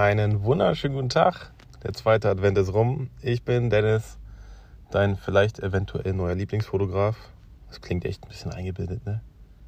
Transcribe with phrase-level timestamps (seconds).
[0.00, 1.50] Einen wunderschönen guten Tag.
[1.82, 3.10] Der zweite Advent ist rum.
[3.20, 4.16] Ich bin Dennis,
[4.90, 7.16] dein vielleicht eventuell neuer Lieblingsfotograf.
[7.68, 9.20] Das klingt echt ein bisschen eingebildet, ne?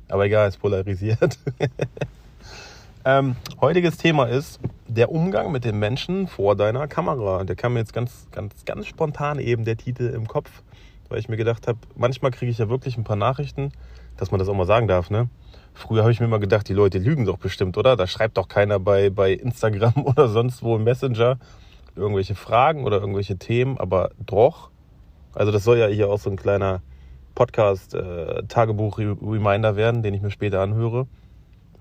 [0.08, 1.38] Aber egal, es polarisiert.
[3.04, 4.58] ähm, heutiges Thema ist
[4.88, 7.44] der Umgang mit den Menschen vor deiner Kamera.
[7.44, 10.62] Der kam mir jetzt ganz, ganz, ganz spontan eben der Titel im Kopf,
[11.12, 13.70] weil ich mir gedacht habe, manchmal kriege ich ja wirklich ein paar Nachrichten,
[14.16, 15.28] dass man das auch mal sagen darf, ne?
[15.74, 17.96] Früher habe ich mir immer gedacht, die Leute lügen doch bestimmt, oder?
[17.96, 21.38] Da schreibt doch keiner bei, bei Instagram oder sonst wo im Messenger
[21.94, 24.70] irgendwelche Fragen oder irgendwelche Themen, aber doch.
[25.34, 26.80] Also das soll ja hier auch so ein kleiner
[27.34, 31.06] Podcast-Tagebuch-Reminder äh, werden, den ich mir später anhöre.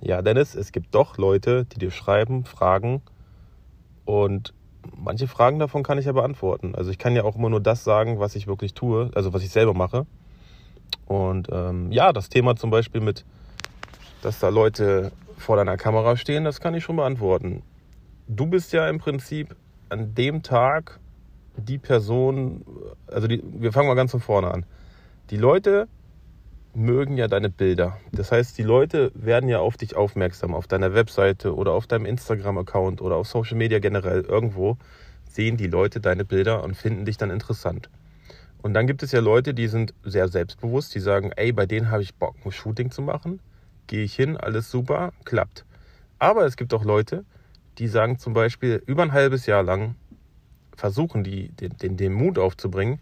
[0.01, 3.01] Ja, Dennis, es gibt doch Leute, die dir schreiben, fragen
[4.03, 4.53] und
[4.95, 6.75] manche Fragen davon kann ich ja beantworten.
[6.75, 9.43] Also ich kann ja auch immer nur das sagen, was ich wirklich tue, also was
[9.43, 10.05] ich selber mache.
[11.05, 13.25] Und ähm, ja, das Thema zum Beispiel mit
[14.21, 17.63] dass da Leute vor deiner Kamera stehen, das kann ich schon beantworten.
[18.27, 19.55] Du bist ja im Prinzip
[19.89, 20.99] an dem Tag
[21.57, 22.63] die Person,
[23.07, 24.65] also die, wir fangen mal ganz von vorne an.
[25.31, 25.87] Die Leute
[26.73, 27.97] mögen ja deine Bilder.
[28.11, 32.05] Das heißt, die Leute werden ja auf dich aufmerksam, auf deiner Webseite oder auf deinem
[32.05, 34.77] Instagram-Account oder auf Social Media generell irgendwo
[35.29, 37.89] sehen die Leute deine Bilder und finden dich dann interessant.
[38.61, 41.89] Und dann gibt es ja Leute, die sind sehr selbstbewusst, die sagen, ey, bei denen
[41.89, 43.39] habe ich Bock, ein Shooting zu machen
[43.91, 45.65] gehe ich hin, alles super, klappt.
[46.17, 47.25] Aber es gibt auch Leute,
[47.77, 49.95] die sagen zum Beispiel, über ein halbes Jahr lang
[50.75, 52.99] versuchen die, den, den, den Mut aufzubringen,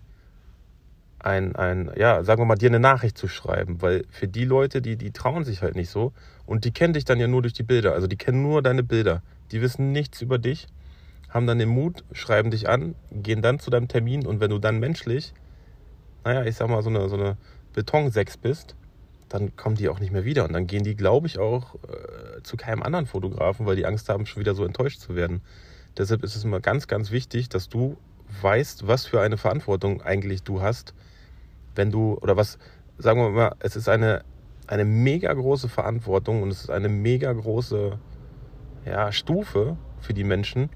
[1.19, 4.81] ein, ein, ja, sagen wir mal, dir eine Nachricht zu schreiben, weil für die Leute,
[4.81, 6.13] die, die trauen sich halt nicht so
[6.45, 8.83] und die kennen dich dann ja nur durch die Bilder, also die kennen nur deine
[8.83, 10.67] Bilder, die wissen nichts über dich,
[11.29, 14.59] haben dann den Mut, schreiben dich an, gehen dann zu deinem Termin und wenn du
[14.59, 15.33] dann menschlich,
[16.23, 17.37] naja, ich sag mal, so eine, so eine
[17.73, 18.75] Betonsex bist,
[19.29, 20.43] dann kommen die auch nicht mehr wieder.
[20.43, 24.09] Und dann gehen die, glaube ich, auch äh, zu keinem anderen Fotografen, weil die Angst
[24.09, 25.41] haben, schon wieder so enttäuscht zu werden.
[25.97, 27.97] Deshalb ist es immer ganz, ganz wichtig, dass du
[28.41, 30.93] weißt, was für eine Verantwortung eigentlich du hast,
[31.79, 32.59] wenn du, oder was,
[32.97, 34.25] sagen wir mal, es ist eine,
[34.67, 37.97] eine mega große Verantwortung und es ist eine mega große
[38.85, 40.69] ja, Stufe für die Menschen,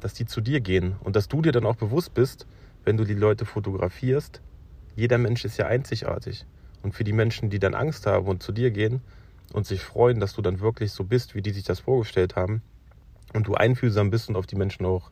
[0.00, 2.46] dass die zu dir gehen und dass du dir dann auch bewusst bist,
[2.84, 4.42] wenn du die Leute fotografierst,
[4.94, 6.44] jeder Mensch ist ja einzigartig.
[6.82, 9.00] Und für die Menschen, die dann Angst haben und zu dir gehen
[9.54, 12.60] und sich freuen, dass du dann wirklich so bist, wie die sich das vorgestellt haben
[13.32, 15.10] und du einfühlsam bist und auf die Menschen auch,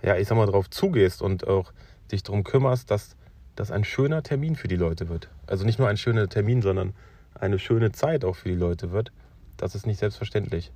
[0.00, 1.72] ja, ich sag mal, darauf zugehst und auch
[2.12, 3.16] dich darum kümmerst, dass
[3.60, 5.28] das ein schöner Termin für die Leute wird.
[5.46, 6.94] Also nicht nur ein schöner Termin, sondern
[7.34, 9.12] eine schöne Zeit auch für die Leute wird.
[9.58, 10.72] Das ist nicht selbstverständlich.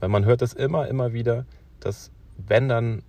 [0.00, 1.44] Weil man hört es immer, immer wieder,
[1.78, 3.02] dass wenn dann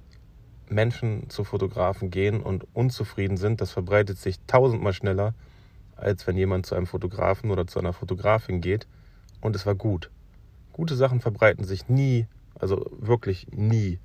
[0.67, 5.33] Menschen zu Fotografen gehen und unzufrieden sind, das verbreitet sich tausendmal schneller,
[5.95, 8.87] als wenn jemand zu einem Fotografen oder zu einer Fotografin geht
[9.39, 10.11] und es war gut.
[10.73, 12.27] Gute Sachen verbreiten sich nie,
[12.59, 13.99] also wirklich nie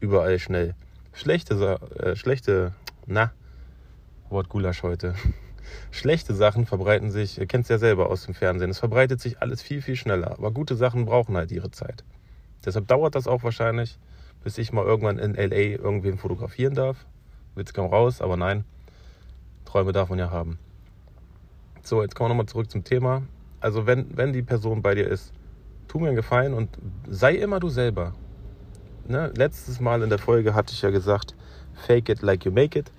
[0.00, 0.74] überall schnell.
[1.12, 2.72] Schlechte, äh, schlechte,
[3.06, 3.32] na,
[4.30, 5.14] Wort Gulasch heute.
[5.90, 9.40] Schlechte Sachen verbreiten sich, ihr kennt es ja selber aus dem Fernsehen, es verbreitet sich
[9.40, 10.32] alles viel, viel schneller.
[10.32, 12.04] Aber gute Sachen brauchen halt ihre Zeit.
[12.64, 13.98] Deshalb dauert das auch wahrscheinlich,
[14.42, 17.06] bis ich mal irgendwann in LA irgendwen fotografieren darf.
[17.54, 18.64] Witz kam raus, aber nein,
[19.64, 20.58] Träume darf man ja haben.
[21.82, 23.22] So, jetzt kommen wir nochmal zurück zum Thema.
[23.60, 25.32] Also wenn, wenn die Person bei dir ist,
[25.88, 26.70] tu mir einen Gefallen und
[27.08, 28.14] sei immer du selber.
[29.06, 29.32] Ne?
[29.36, 31.34] Letztes Mal in der Folge hatte ich ja gesagt,
[31.74, 32.90] fake it like you make it.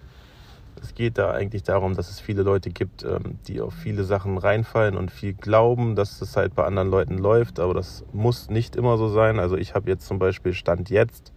[0.82, 4.38] Es geht da eigentlich darum, dass es viele Leute gibt, ähm, die auf viele Sachen
[4.38, 8.76] reinfallen und viel glauben, dass es halt bei anderen Leuten läuft, aber das muss nicht
[8.76, 9.40] immer so sein.
[9.40, 11.32] Also ich habe jetzt zum Beispiel Stand jetzt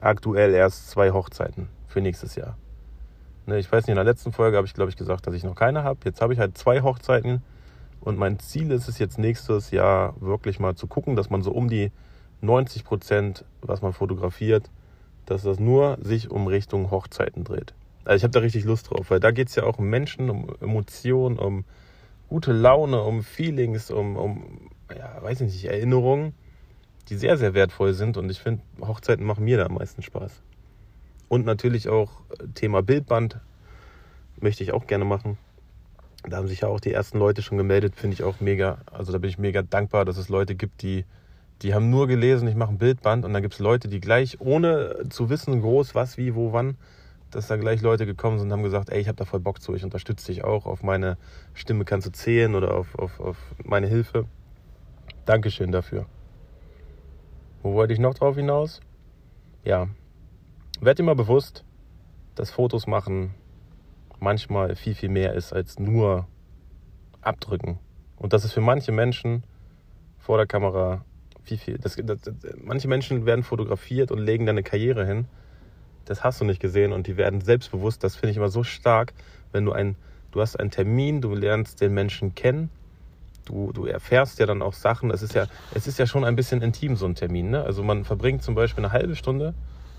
[0.00, 2.56] aktuell erst zwei Hochzeiten für nächstes Jahr.
[3.46, 5.44] Ne, ich weiß nicht, in der letzten Folge habe ich, glaube ich, gesagt, dass ich
[5.44, 6.00] noch keine habe.
[6.04, 7.42] Jetzt habe ich halt zwei Hochzeiten
[8.00, 11.52] und mein Ziel ist es jetzt nächstes Jahr wirklich mal zu gucken, dass man so
[11.52, 11.92] um die
[12.40, 14.70] 90 Prozent, was man fotografiert,
[15.26, 17.74] dass das nur sich um Richtung Hochzeiten dreht.
[18.06, 20.30] Also ich habe da richtig Lust drauf, weil da geht es ja auch um Menschen,
[20.30, 21.64] um Emotionen, um
[22.28, 26.32] gute Laune, um Feelings, um, um ja, weiß ich nicht, Erinnerungen,
[27.08, 30.32] die sehr, sehr wertvoll sind und ich finde, Hochzeiten machen mir da am meisten Spaß.
[31.28, 33.40] Und natürlich auch äh, Thema Bildband
[34.40, 35.36] möchte ich auch gerne machen.
[36.28, 38.78] Da haben sich ja auch die ersten Leute schon gemeldet, finde ich auch mega.
[38.92, 41.04] Also da bin ich mega dankbar, dass es Leute gibt, die,
[41.62, 44.40] die haben nur gelesen, ich mache ein Bildband und dann gibt es Leute, die gleich,
[44.40, 46.76] ohne zu wissen, groß, was, wie, wo, wann,
[47.30, 49.60] dass da gleich Leute gekommen sind und haben gesagt, ey, ich habe da voll Bock
[49.60, 51.16] zu, ich unterstütze dich auch, auf meine
[51.54, 54.26] Stimme kannst du zählen oder auf, auf, auf meine Hilfe.
[55.24, 56.06] Dankeschön dafür.
[57.62, 58.80] Wo wollte ich noch drauf hinaus?
[59.64, 59.88] Ja,
[60.80, 61.64] werd dir mal bewusst,
[62.36, 63.34] dass Fotos machen
[64.20, 66.26] manchmal viel, viel mehr ist als nur
[67.20, 67.78] abdrücken.
[68.16, 69.44] Und dass es für manche Menschen
[70.18, 71.04] vor der Kamera
[71.44, 71.78] wie viel.
[71.78, 75.26] Das, das, das, manche Menschen werden fotografiert und legen da eine Karriere hin.
[76.06, 78.02] Das hast du nicht gesehen und die werden selbstbewusst.
[78.02, 79.12] Das finde ich immer so stark,
[79.52, 79.96] wenn du ein,
[80.30, 82.70] du hast einen Termin, du lernst den Menschen kennen,
[83.44, 85.10] du, du erfährst ja dann auch Sachen.
[85.10, 87.50] Es ist ja, es ist ja schon ein bisschen intim, so ein Termin.
[87.50, 87.62] Ne?
[87.62, 89.54] Also man verbringt zum Beispiel eine halbe Stunde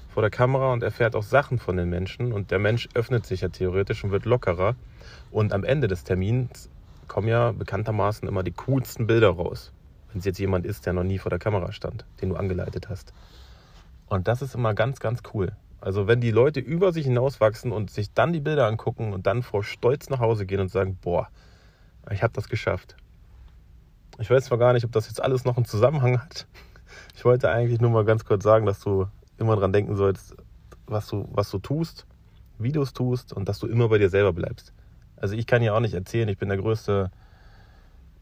[0.09, 3.41] vor der Kamera und erfährt auch Sachen von den Menschen und der Mensch öffnet sich
[3.41, 4.75] ja theoretisch und wird lockerer.
[5.29, 6.69] Und am Ende des Termins
[7.07, 9.71] kommen ja bekanntermaßen immer die coolsten Bilder raus.
[10.09, 12.89] Wenn es jetzt jemand ist, der noch nie vor der Kamera stand, den du angeleitet
[12.89, 13.13] hast.
[14.07, 15.51] Und das ist immer ganz, ganz cool.
[15.79, 19.43] Also wenn die Leute über sich hinauswachsen und sich dann die Bilder angucken und dann
[19.43, 21.29] vor Stolz nach Hause gehen und sagen, boah,
[22.11, 22.95] ich habe das geschafft.
[24.19, 26.47] Ich weiß zwar gar nicht, ob das jetzt alles noch einen Zusammenhang hat.
[27.15, 29.07] Ich wollte eigentlich nur mal ganz kurz sagen, dass du
[29.37, 30.35] immer dran denken sollst,
[30.87, 32.07] was du, was du tust,
[32.57, 34.73] wie du es tust und dass du immer bei dir selber bleibst.
[35.15, 37.11] Also ich kann ja auch nicht erzählen, ich bin der größte,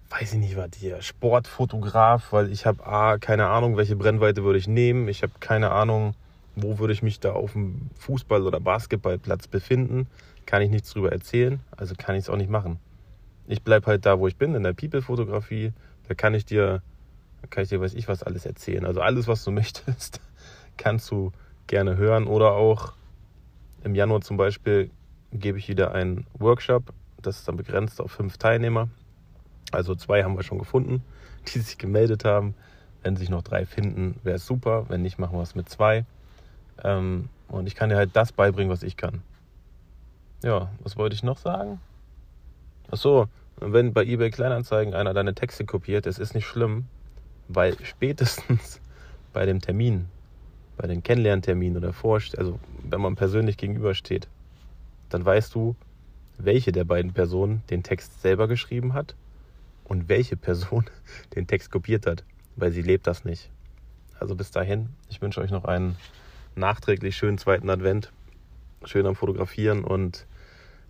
[0.10, 4.60] weiß ich nicht was hier, Sportfotograf, weil ich habe A, keine Ahnung, welche Brennweite würde
[4.60, 5.08] ich nehmen.
[5.08, 6.16] Ich habe keine Ahnung,
[6.56, 10.08] wo würde ich mich da auf dem Fußball- oder Basketballplatz befinden.
[10.46, 12.80] Kann ich nichts drüber erzählen, also kann ich es auch nicht machen.
[13.48, 15.74] Ich bleibe halt da, wo ich bin, in der People-Fotografie.
[16.08, 16.82] Da kann ich dir,
[17.50, 18.86] kann ich dir, weiß ich was, alles erzählen.
[18.86, 20.22] Also alles, was du möchtest,
[20.78, 21.32] kannst du
[21.68, 22.28] gerne hören.
[22.28, 22.94] Oder auch
[23.84, 24.90] im Januar zum Beispiel
[25.32, 26.94] gebe ich wieder einen Workshop.
[27.22, 28.90] Das ist dann begrenzt auf fünf Teilnehmer.
[29.72, 31.04] Also zwei haben wir schon gefunden,
[31.48, 32.56] die sich gemeldet haben.
[33.04, 34.86] Wenn sich noch drei finden, wäre es super.
[34.90, 36.06] Wenn nicht, machen wir es mit zwei.
[36.84, 39.22] Ähm, und ich kann dir halt das beibringen, was ich kann.
[40.44, 41.80] Ja, was wollte ich noch sagen?
[42.92, 43.28] Ach so,
[43.58, 46.86] wenn bei eBay Kleinanzeigen einer deine Texte kopiert, das ist nicht schlimm,
[47.48, 48.82] weil spätestens
[49.34, 50.08] bei dem Termin,
[50.78, 54.28] bei den Kennenlernterminen oder Vorst also wenn man persönlich gegenübersteht,
[55.10, 55.76] dann weißt du,
[56.38, 59.16] welche der beiden Personen den Text selber geschrieben hat
[59.86, 60.86] und welche Person
[61.36, 62.24] den Text kopiert hat,
[62.56, 63.50] weil sie lebt das nicht.
[64.20, 65.98] Also bis dahin, ich wünsche euch noch einen
[66.56, 68.12] nachträglich schönen zweiten Advent,
[68.86, 70.26] schön am Fotografieren und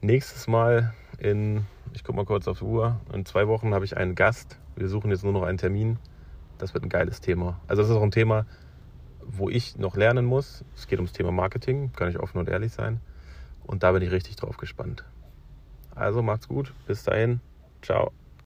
[0.02, 3.98] nächstes Mal in, ich gucke mal kurz auf die Uhr, in zwei Wochen habe ich
[3.98, 4.60] einen Gast.
[4.76, 5.98] Wir suchen jetzt nur noch einen Termin.
[6.58, 7.60] Das wird ein geiles Thema.
[7.68, 8.46] Also das ist auch ein Thema,
[9.22, 10.64] wo ich noch lernen muss.
[10.76, 13.00] Es geht ums Thema Marketing, kann ich offen und ehrlich sein.
[13.66, 15.04] Und da bin ich richtig drauf gespannt.
[15.96, 17.40] Also macht's gut, bis dahin,
[17.82, 18.12] ciao.